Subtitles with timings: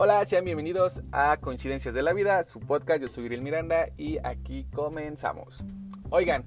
[0.00, 3.00] Hola, sean bienvenidos a Coincidencias de la Vida, su podcast.
[3.00, 5.64] Yo soy Griel Miranda y aquí comenzamos.
[6.10, 6.44] Oigan,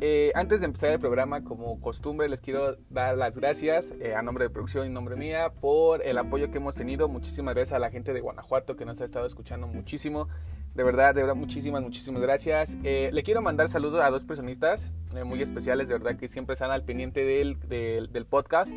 [0.00, 4.22] eh, antes de empezar el programa, como costumbre, les quiero dar las gracias eh, a
[4.22, 7.06] nombre de producción y nombre mía por el apoyo que hemos tenido.
[7.06, 10.26] Muchísimas gracias a la gente de Guanajuato que nos ha estado escuchando muchísimo.
[10.74, 12.78] De verdad, de verdad, muchísimas, muchísimas gracias.
[12.82, 14.90] Eh, le quiero mandar saludos a dos personistas
[15.24, 18.72] muy especiales, de verdad, que siempre están al pendiente del, del, del podcast.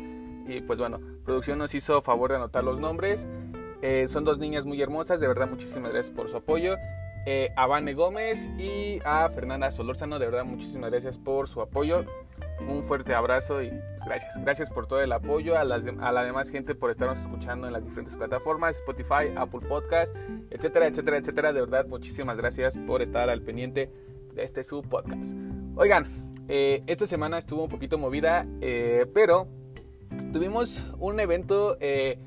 [0.46, 3.26] Y pues bueno, producción nos hizo favor de anotar los nombres.
[4.06, 6.76] Son dos niñas muy hermosas, de verdad, muchísimas gracias por su apoyo
[7.24, 10.18] eh, a Vane Gómez y a Fernanda Solórzano.
[10.18, 12.04] De verdad, muchísimas gracias por su apoyo.
[12.68, 14.40] Un fuerte abrazo y pues, gracias.
[14.42, 15.56] Gracias por todo el apoyo.
[15.56, 19.60] A, las a la demás gente por estarnos escuchando en las diferentes plataformas, Spotify, Apple
[19.68, 20.14] Podcast,
[20.50, 21.52] etcétera, etcétera, etcétera.
[21.52, 23.90] De verdad, muchísimas gracias por estar al pendiente
[24.34, 25.36] de este su podcast.
[25.76, 29.46] Oigan, eh, esta semana estuvo un poquito movida, eh, pero
[30.32, 32.18] tuvimos un evento eh,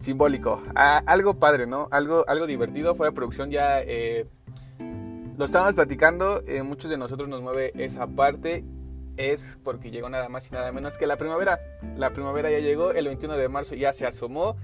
[0.00, 1.86] simbólico, algo padre, ¿no?
[1.92, 2.96] Algo, algo divertido.
[2.96, 3.80] Fue la producción ya
[5.40, 8.62] lo estábamos platicando, eh, muchos de nosotros nos mueve esa parte,
[9.16, 11.58] es porque llegó nada más y nada menos que la primavera.
[11.96, 14.58] La primavera ya llegó, el 21 de marzo ya se asomó,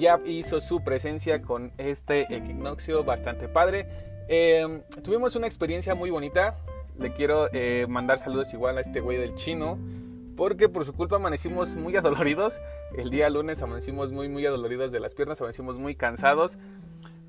[0.00, 3.86] ya hizo su presencia con este equinoccio bastante padre.
[4.26, 6.56] Em, tuvimos una experiencia muy bonita,
[6.98, 9.78] le quiero eh, mandar saludos igual a este güey del chino,
[10.40, 12.62] porque por su culpa amanecimos muy adoloridos.
[12.96, 16.56] El día lunes amanecimos muy, muy adoloridos de las piernas, amanecimos muy cansados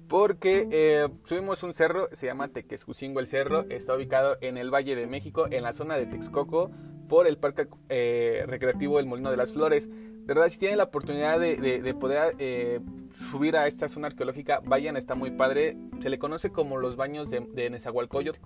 [0.08, 4.96] porque eh, subimos un cerro, se llama Tequescucingo el Cerro, está ubicado en el Valle
[4.96, 6.72] de México, en la zona de Texcoco,
[7.10, 9.90] por el Parque eh, Recreativo El Molino de las Flores.
[9.90, 12.80] De verdad, si tienen la oportunidad de, poder eh,
[13.12, 15.76] subir a esta zona arqueológica, vayan, está muy padre.
[16.00, 18.40] Se le conoce como los baños de, de Nezahualcóyotl.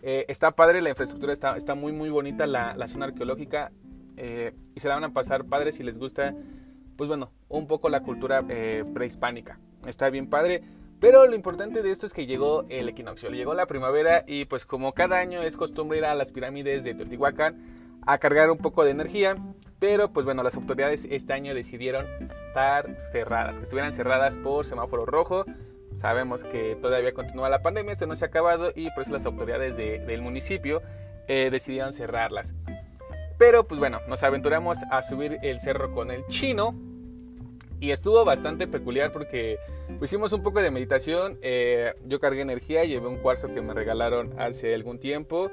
[0.00, 3.72] está padre, la infraestructura está, está muy, muy bonita, la, la zona arqueológica.
[4.16, 6.34] Y se la van a pasar padre si les gusta,
[6.96, 9.58] pues bueno, un poco la cultura prehispánica.
[9.86, 10.62] Está bien padre.
[11.02, 14.64] Pero lo importante de esto es que llegó el equinoccio, llegó la primavera y pues
[14.64, 18.84] como cada año es costumbre ir a las pirámides de Teotihuacán a cargar un poco
[18.84, 19.36] de energía,
[19.80, 25.04] pero pues bueno, las autoridades este año decidieron estar cerradas, que estuvieran cerradas por semáforo
[25.04, 25.44] rojo.
[25.96, 29.26] Sabemos que todavía continúa la pandemia, esto no se ha acabado y por eso las
[29.26, 30.82] autoridades del municipio
[31.26, 32.54] eh, decidieron cerrarlas.
[33.42, 36.76] Pero pues bueno, nos aventuramos a subir el cerro con el chino
[37.80, 39.58] y estuvo bastante peculiar porque
[40.00, 41.40] hicimos un poco de meditación.
[41.42, 45.50] Eh, yo cargué energía, llevé un cuarzo que me regalaron hace algún tiempo.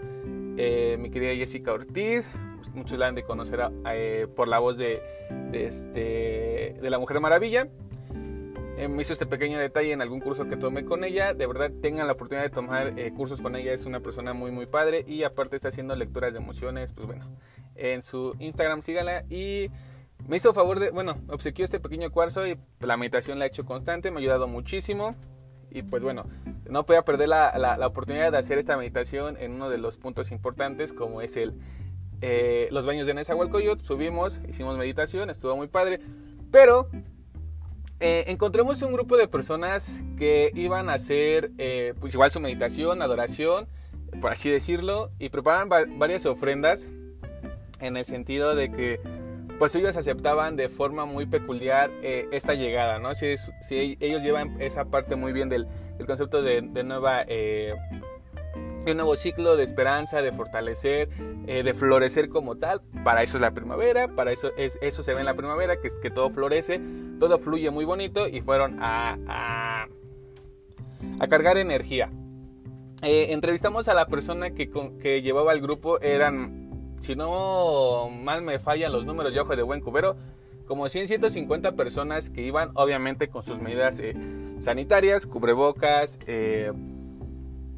[0.56, 4.78] Eh, mi querida Jessica Ortiz, pues, muchos la han de conocer eh, por la voz
[4.78, 5.02] de,
[5.52, 7.70] este, de la Mujer Maravilla.
[8.88, 11.34] me hizo este pequeño detalle en algún curso que tomé con ella.
[11.34, 13.74] De verdad, tengan la oportunidad de tomar cursos con ella.
[13.74, 15.04] Es una persona muy, muy padre.
[15.08, 16.94] Y aparte está haciendo lecturas de emociones.
[16.94, 17.26] Pues bueno,
[17.80, 19.24] en su Instagram síganla.
[19.30, 19.70] Y
[20.28, 23.66] me hizo favor de, bueno, obsequió este pequeño cuarzo y la meditación la he hecho
[23.66, 25.16] constante, me ha ayudado muchísimo.
[25.72, 26.26] Y pues bueno,
[26.70, 30.32] no podía perder la, la, oportunidad de hacer esta meditación en uno de los puntos
[30.32, 31.54] importantes como es el
[32.22, 33.86] eh, los baños de Nezahualcóyotl.
[33.86, 36.00] Subimos, hicimos meditación, estuvo muy padre.
[36.52, 36.90] Pero
[38.00, 43.02] eh, encontramos un grupo de personas que iban a hacer eh, pues igual su meditación,
[43.02, 43.68] adoración,
[44.22, 46.90] por así decirlo, y preparan varias ofrendas
[47.80, 49.00] en el sentido de que
[49.60, 53.14] pues ellos aceptaban de forma muy peculiar eh, esta llegada, ¿no?
[53.14, 55.68] Si, si, ellos llevan esa parte muy bien del,
[56.08, 57.24] concepto de, nueva...
[57.28, 57.74] Eh,
[58.88, 61.10] un nuevo ciclo de esperanza, de fortalecer,
[61.46, 62.82] eh, de florecer como tal.
[63.04, 65.90] Para eso es la primavera, para eso, es, eso se ve en la primavera, que,
[66.02, 66.82] que todo florece,
[67.20, 69.88] todo fluye muy bonito y fueron a, a,
[71.20, 72.10] a cargar energía.
[73.04, 76.69] entrevistamos a la persona que, que llevaba el grupo, eran
[77.00, 80.16] si no mal me fallan los números de ojo de buen cubero,
[80.70, 84.16] como 100, 150 personas que iban obviamente con sus medidas eh,
[84.60, 86.72] sanitarias, cubrebocas, eh,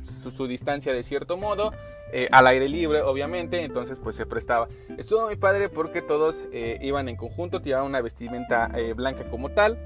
[0.04, 1.72] su, distancia de cierto modo,
[2.12, 4.68] eh, al aire libre obviamente, entonces pues se prestaba.
[4.98, 9.78] Estuvo muy padre porque todos iban en conjunto, llevaban una vestimenta blanca como tal,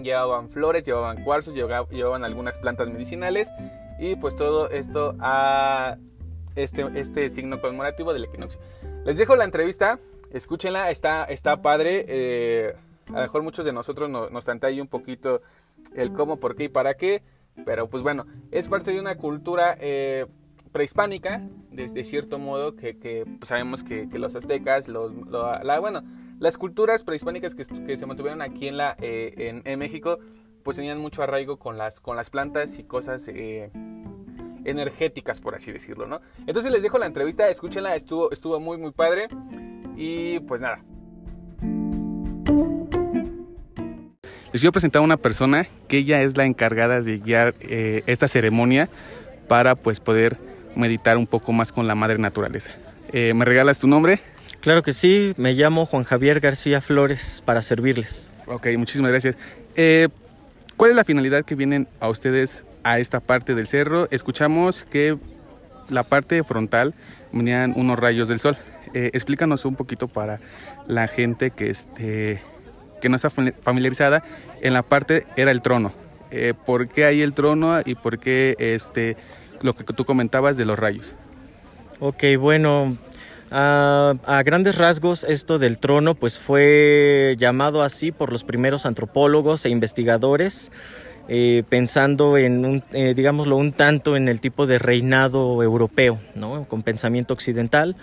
[0.00, 3.50] llevaban flores, llevaban cuarzos, llevaban algunas plantas medicinales.
[3.98, 5.96] Y pues todo esto a
[6.56, 8.60] este, este signo conmemorativo del equinoccio.
[9.04, 9.98] Les dejo la entrevista,
[10.32, 12.04] escúchenla, está, está padre.
[12.08, 12.74] Eh,
[13.08, 15.40] a lo mejor muchos de nosotros nos, nos ahí un poquito
[15.94, 17.22] el cómo, por qué y para qué.
[17.64, 20.26] Pero pues bueno, es parte de una cultura eh,
[20.72, 26.02] prehispánica, desde cierto modo, que, que pues, sabemos que, los aztecas, los, la, bueno,
[26.38, 30.18] las culturas prehispánicas que, que, se mantuvieron aquí en, la, eh, en, México,
[30.62, 33.28] pues tenían mucho arraigo con las, con las plantas y cosas
[34.68, 36.20] energéticas, por así decirlo, ¿no?
[36.46, 39.28] Entonces les dejo la entrevista, escúchenla, estuvo, estuvo muy, muy padre.
[39.96, 40.82] Y pues nada.
[44.52, 48.28] les quiero presentar a una persona que ella es la encargada de guiar eh, esta
[48.28, 48.88] ceremonia
[49.46, 50.38] para pues poder
[50.74, 52.72] meditar un poco más con la madre naturaleza.
[53.12, 54.20] Eh, ¿Me regalas tu nombre?
[54.60, 58.30] Claro que sí, me llamo Juan Javier García Flores para servirles.
[58.46, 59.36] Ok, muchísimas gracias.
[59.76, 60.08] Eh,
[60.76, 64.08] ¿Cuál es la finalidad que vienen a ustedes a esta parte del cerro?
[64.10, 65.18] Escuchamos que
[65.88, 66.94] la parte frontal
[67.32, 68.56] venían unos rayos del sol.
[68.94, 70.40] Eh, explícanos un poquito para
[70.86, 72.42] la gente que, este,
[73.00, 74.22] que no está familiarizada.
[74.62, 75.92] En la parte era el trono.
[76.30, 79.16] Eh, ¿Por qué hay el trono y por qué este,
[79.62, 81.16] lo que tú comentabas de los rayos?
[82.00, 82.96] Ok, bueno,
[83.50, 89.64] a, a, grandes rasgos, esto del trono pues fue llamado así por los primeros antropólogos
[89.64, 90.70] e investigadores,
[91.28, 96.64] eh, pensando en, un, eh, digámoslo, un tanto en el tipo de reinado europeo, ¿no?
[96.64, 97.96] con pensamiento occidental.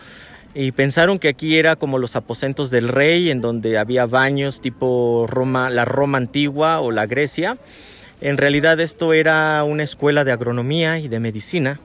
[0.53, 5.25] Y pensaron que aquí era como los aposentos del rey, en donde había baños tipo
[5.27, 7.57] Roma, la Roma antigua o la Grecia.
[8.21, 11.79] En realidad esto era una escuela de agronomía y de medicina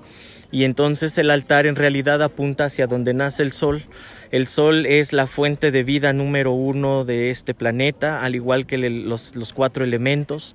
[0.52, 3.84] y entonces el altar en realidad apunta hacia donde nace el sol.
[4.30, 8.78] El sol es la fuente de vida número uno de este planeta, al igual que
[8.78, 10.54] los, los cuatro elementos.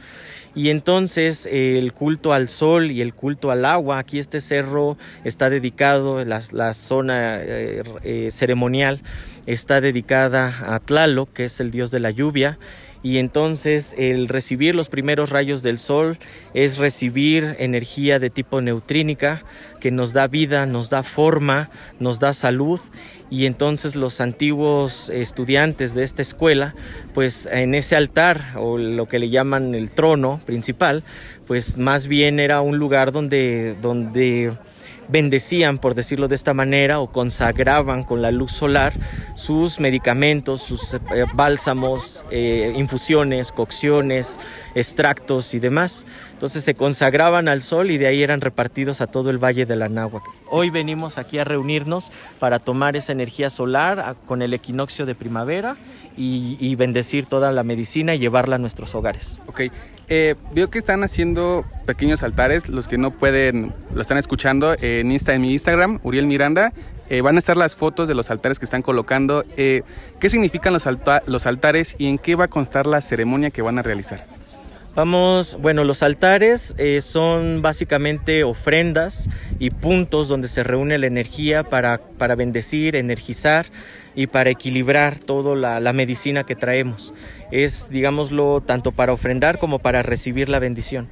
[0.56, 5.50] Y entonces el culto al sol y el culto al agua, aquí este cerro está
[5.50, 9.02] dedicado, la, la zona eh, eh, ceremonial
[9.46, 12.58] está dedicada a Tlaloc, que es el dios de la lluvia,
[13.06, 16.18] y entonces el recibir los primeros rayos del sol
[16.56, 19.44] es recibir energía de tipo neutrínica
[19.80, 21.70] que nos da vida, nos da forma,
[22.00, 22.80] nos da salud
[23.30, 26.74] y entonces los antiguos estudiantes de esta escuela
[27.14, 31.04] pues en ese altar o lo que le llaman el trono principal
[31.46, 34.52] pues más bien era un lugar donde donde
[35.08, 38.94] bendecían, por decirlo de esta manera, o consagraban con la luz solar
[39.36, 41.00] sus medicamentos, sus eh,
[41.34, 44.40] bálsamos, eh, infusiones, cocciones,
[44.76, 46.06] extractos y demás.
[46.34, 49.76] Entonces se consagraban al sol y de ahí eran repartidos a todo el valle de
[49.76, 49.86] la.
[50.50, 55.78] Hoy venimos aquí a reunirnos para tomar esa energía solar con el equinoccio de primavera
[56.18, 59.40] y, bendecir toda la medicina y llevarla a nuestros hogares.
[59.48, 59.64] Ok,
[60.10, 65.12] eh, veo que están haciendo pequeños altares, los que no pueden, lo están escuchando en,
[65.12, 66.74] Insta, en mi Instagram, Uriel Miranda.
[67.10, 69.44] Eh, van a estar las fotos de los altares que están colocando.
[69.58, 69.84] Eh,
[70.20, 70.86] ¿Qué significan los,
[71.28, 74.26] los altares y en qué va a constar la ceremonia que van a realizar?
[74.96, 79.30] Vamos, bueno, los altares eh, son básicamente ofrendas
[79.60, 83.66] y puntos donde se reúne la energía para, para bendecir, energizar
[84.16, 87.14] y para equilibrar toda la, medicina que traemos.
[87.52, 91.08] Es, digámoslo, tanto para ofrendar como para recibir la bendición.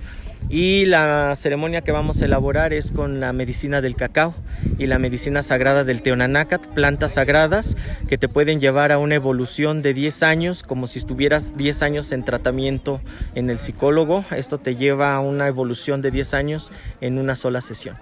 [0.50, 4.36] Y la ceremonia que vamos a elaborar es con la medicina del cacao
[4.78, 7.78] y la medicina sagrada del teonanácat, plantas sagradas
[8.10, 12.12] que te pueden llevar a una evolución de 10 años, como si estuvieras 10 años
[12.12, 13.00] en tratamiento
[13.36, 14.26] en el psicólogo.
[14.36, 17.96] Esto te lleva a una evolución de 10 años en una sola sesión.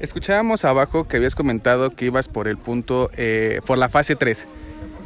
[0.00, 4.46] Escuchábamos abajo que habías comentado que ibas por el punto, eh, por la fase 3.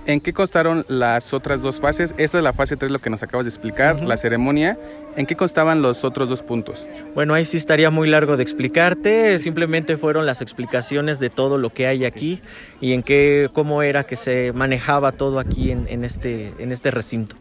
[0.04, 2.12] ¿En qué constaron las otras dos fases?
[2.18, 4.76] Esa es la fase 3, lo que nos acabas de explicar, la ceremonia.
[5.16, 6.86] ¿En qué constaban los otros dos puntos?
[7.14, 9.38] Bueno, ahí sí estaría muy largo de explicarte.
[9.38, 12.40] Simplemente fueron las explicaciones de todo lo que hay aquí
[12.80, 17.36] y en qué, cómo era que se manejaba todo aquí en, este, en este recinto.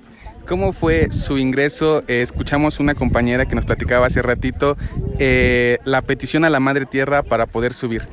[0.47, 2.03] ¿Cómo fue su ingreso?
[2.07, 4.77] Eh, escuchamos una compañera que nos platicaba hace ratito
[5.19, 8.03] eh, la petición a la Madre Tierra para poder subir.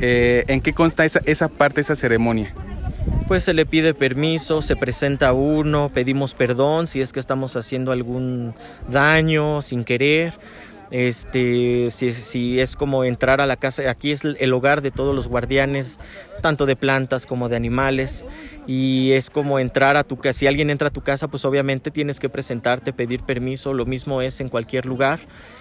[0.00, 2.54] Eh, ¿En qué consta esa, esa parte, esa ceremonia?
[3.28, 7.92] Pues se le pide permiso, se presenta uno, pedimos perdón si es que estamos haciendo
[7.92, 8.54] algún
[8.88, 10.34] daño sin querer
[10.96, 15.28] este, si, es como entrar a la casa, aquí es el hogar de todos los
[15.28, 16.00] guardianes,
[16.40, 18.24] tanto de plantas como de animales,
[18.66, 21.90] y es como entrar a tu casa, si alguien entra a tu casa, pues obviamente
[21.90, 25.18] tienes que presentarte, pedir permiso, lo mismo es en cualquier lugar,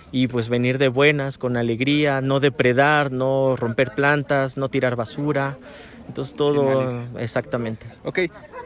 [0.10, 5.58] y pues venir de buenas, con alegría, no depredar, no romper plantas, no tirar basura,
[6.08, 7.88] entonces todo, exactamente.
[8.06, 8.20] Ok,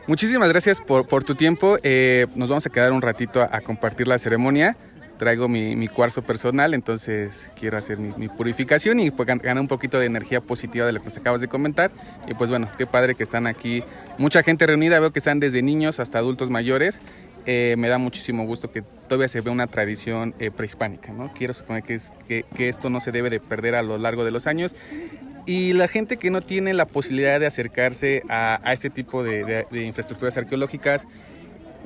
[0.05, 4.19] muchísimas gracias por, tu tiempo, eh, nos vamos a quedar un ratito a compartir la
[4.19, 4.77] ceremonia
[5.19, 10.07] traigo mi, cuarzo personal, entonces quiero hacer mi, purificación y pues, ganar un poquito de
[10.07, 11.91] energía positiva de lo que nos acabas de comentar.
[12.27, 13.83] Y pues bueno, qué padre que están aquí.
[14.17, 17.01] Mucha gente reunida, veo que están desde niños hasta adultos mayores.
[17.45, 21.33] Eh, me da muchísimo gusto que todavía se vea una tradición eh, prehispánica, ¿no?
[21.33, 24.31] Quiero suponer que, es, que, esto no se debe de perder a lo largo de
[24.31, 24.75] los años.
[25.45, 30.37] Y la gente que no tiene la posibilidad de acercarse a, este tipo de infraestructuras
[30.37, 31.07] arqueológicas,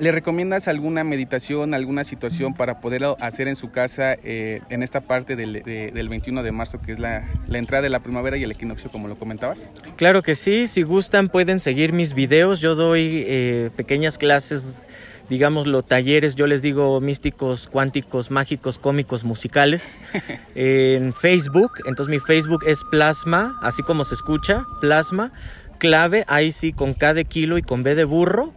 [0.00, 5.02] ¿Le recomiendas alguna meditación, alguna situación para poderlo hacer en su casa eh, en esta
[5.02, 5.62] parte del,
[6.08, 9.16] 21 de marzo, que es la, entrada de la primavera y el equinoccio, como lo
[9.16, 9.70] comentabas?
[9.94, 14.82] Claro que sí, si gustan pueden seguir mis videos, yo doy eh, pequeñas clases,
[15.28, 20.00] digámoslo, talleres, yo les digo místicos, cuánticos, mágicos, cómicos, musicales,
[20.56, 25.32] en Facebook, entonces mi Facebook es Plasma, así como se escucha, Plasma,
[25.78, 28.52] clave, ahí sí, con K de kilo y con B de burro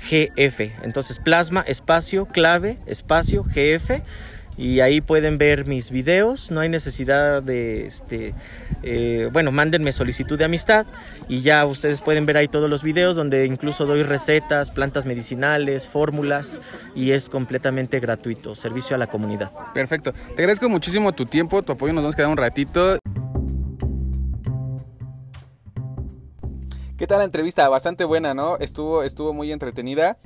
[0.00, 0.72] GF.
[0.82, 4.02] Entonces plasma, espacio, clave, espacio, GF.
[4.56, 6.50] Y ahí pueden ver mis videos.
[6.50, 8.34] No hay necesidad de, este,
[8.82, 10.84] eh, bueno, mándenme solicitud de amistad
[11.28, 15.88] y ya ustedes pueden ver ahí todos los videos donde incluso doy recetas, plantas medicinales,
[15.88, 16.60] fórmulas
[16.94, 19.50] y es completamente gratuito, servicio a la comunidad.
[19.72, 20.12] Perfecto.
[20.12, 21.94] Te agradezco muchísimo tu tiempo, tu apoyo.
[21.94, 22.98] Nos vamos a quedar un ratito.
[27.10, 27.68] Tal la entrevista?
[27.68, 28.56] Bastante buena, ¿no?
[28.58, 30.18] Estuvo, estuvo muy entretenida.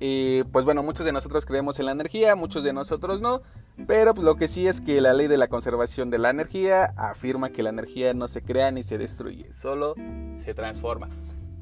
[0.00, 3.42] Y pues bueno, muchos de nosotros creemos en la energía, muchos de nosotros no.
[3.86, 6.86] Pero pues, lo que sí es que la ley de la conservación de la energía
[6.96, 9.94] afirma que la energía no se crea ni se destruye, solo
[10.42, 11.10] se transforma.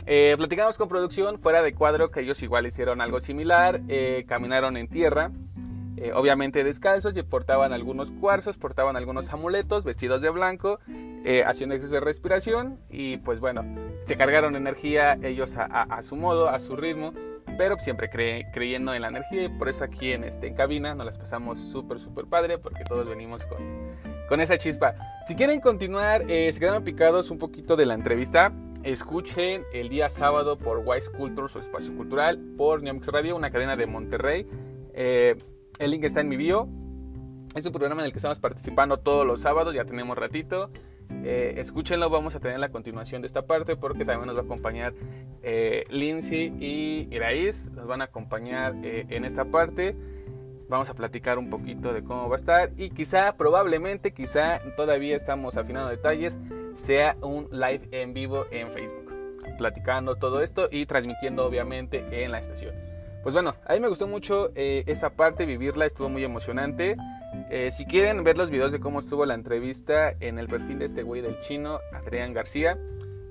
[0.07, 4.77] Eh, platicamos con producción fuera de cuadro que ellos igual hicieron algo similar, eh, caminaron
[4.77, 5.33] en tierra
[6.01, 10.81] eh, obviamente descalzos, y portaban algunos cuarzos, portaban algunos amuletos, vestidos de blanco,
[11.25, 13.65] eh, haciendo de respiración y pues bueno,
[14.07, 17.13] se cargaron energía ellos a, su modo, a su ritmo,
[17.59, 21.05] pero siempre creyendo en la energía y por eso aquí en, este, en cabina nos
[21.05, 23.59] las pasamos súper, súper padre porque todos venimos con,
[24.29, 24.95] con esa chispa.
[25.27, 28.53] Si quieren continuar, eh, se quedan picados un poquito de la entrevista,
[28.83, 33.77] escuchen el día sábado por Wise Culture, su espacio cultural, por Neomix Radio, una cadena
[33.77, 34.47] de Monterrey.
[34.95, 35.37] Eh,
[35.81, 36.69] el link está en mi bio.
[37.57, 40.71] Es un programa en el que estamos participando todos los sábados, ya tenemos ratito.
[41.25, 44.45] Eh, escúchenlo, vamos a tener la continuación de esta parte porque también nos va a
[44.45, 44.95] acompañar
[45.43, 47.71] eh, Lindsay y Iraís.
[47.73, 49.97] Nos van a acompañar eh, en esta parte.
[50.69, 55.17] Vamos a platicar un poquito de cómo va a estar y quizá, probablemente, quizá todavía
[55.17, 56.39] estamos afinando detalles,
[56.77, 59.13] sea un live en vivo en Facebook.
[59.59, 62.90] Platicando todo esto y transmitiendo obviamente en la estación.
[63.23, 66.97] Pues bueno, a mí me gustó mucho eh, esa parte, vivirla, estuvo muy emocionante.
[67.51, 70.87] Eh, si quieren ver los videos de cómo estuvo la entrevista en el perfil de
[70.87, 72.79] este güey del chino, Adrián García,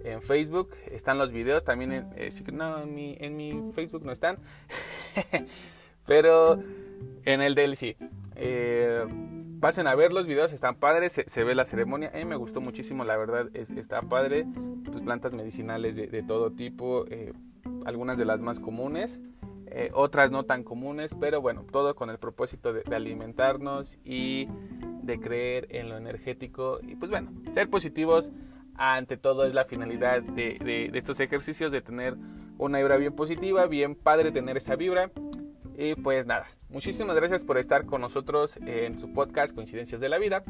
[0.04, 4.12] en Facebook están los videos, también en, eh, no, en mi, en mi Facebook no
[4.12, 4.38] están,
[6.06, 6.60] pero
[7.26, 7.98] en el de él sí.
[9.60, 12.12] pasen a ver los videos, están padres, se, ve la ceremonia.
[12.14, 14.46] A mí me gustó muchísimo, la verdad, está padre.
[14.86, 17.06] Pues plantas medicinales de todo tipo,
[17.86, 19.20] algunas de las más comunes.
[19.72, 24.48] Eh, otras no tan comunes, pero bueno, todo con el propósito de, alimentarnos y
[25.04, 28.32] de creer en lo energético y pues bueno, ser positivos
[28.76, 32.16] ante todo es la finalidad de, estos ejercicios, de tener
[32.58, 35.12] una vibra bien positiva, bien padre tener esa vibra.
[35.78, 40.18] Y pues nada, muchísimas gracias por estar con nosotros en su podcast Coincidencias de la
[40.18, 40.44] Vida.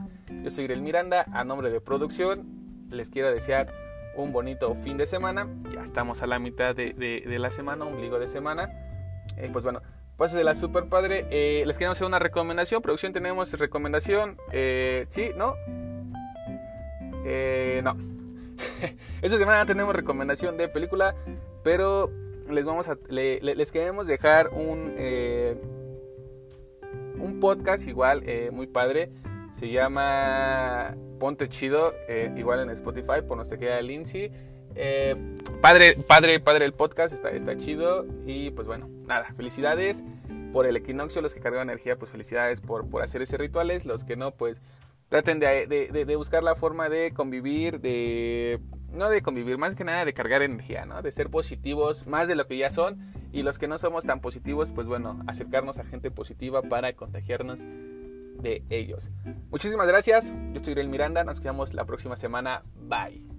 [0.44, 3.74] Yo soy Irel Miranda, a nombre de producción, les quiero desear
[4.16, 5.48] un bonito fin de semana.
[5.74, 8.89] Ya estamos a la mitad de, de la semana, ombligo de semana.
[9.38, 9.82] Eh, pues bueno,
[10.18, 11.26] de la super padre.
[11.30, 12.82] Eh, les queremos hacer una recomendación.
[12.82, 14.38] Producción, tenemos recomendación.
[14.52, 15.32] Eh, ¿Sí?
[15.36, 15.56] ¿No?
[17.84, 17.98] no.
[19.22, 21.16] Esta semana tenemos recomendación de película.
[21.64, 22.12] Pero
[22.50, 22.98] les vamos a.
[23.10, 24.94] les queremos dejar un.
[27.20, 29.12] un podcast igual, muy padre.
[29.52, 31.94] Se llama Ponte Chido.
[32.36, 33.22] igual en Spotify.
[33.28, 34.32] Por nuestra querida Lindsay.
[34.76, 35.16] Eh,
[35.62, 38.06] padre, padre, padre el podcast, está, chido.
[38.26, 40.04] Y pues bueno, nada, felicidades
[40.54, 41.22] por el equinoccio.
[41.22, 43.86] Los que cargan energía, pues felicidades por, por hacer ese rituales.
[43.86, 44.62] Los que no, pues
[45.10, 48.60] traten de, de, buscar la forma de convivir, de...
[48.92, 50.88] No de convivir, más que nada de cargar energía.
[51.04, 53.14] De ser positivos más de lo que ya son.
[53.32, 57.66] Y los que no somos tan positivos, pues bueno, acercarnos a gente positiva para contagiarnos
[58.42, 59.12] de ellos.
[59.52, 60.34] Muchísimas gracias.
[60.54, 61.24] Yo soy Irel Miranda.
[61.24, 62.64] Nos quedamos la próxima semana.
[62.76, 63.39] Bye.